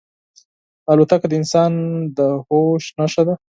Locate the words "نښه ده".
2.97-3.35